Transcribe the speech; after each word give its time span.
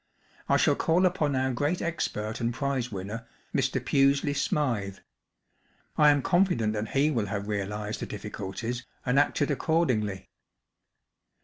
I 0.49 0.57
shall 0.57 0.73
call 0.73 1.05
upon 1.05 1.35
our 1.35 1.53
great 1.53 1.79
expert 1.79 2.41
and 2.41 2.51
prize 2.51 2.91
winner, 2.91 3.27
Mr. 3.55 3.79
Pusely 3.79 4.33
Smythe. 4.33 4.97
I 5.95 6.09
am 6.09 6.23
confident 6.23 6.73
that 6.73 6.97
he 6.97 7.11
wilt 7.11 7.27
have 7.29 7.47
realized 7.47 7.99
the 7.99 8.07
difficulties 8.07 8.83
and 9.05 9.19
acted 9.19 9.51
accordingly." 9.51 10.31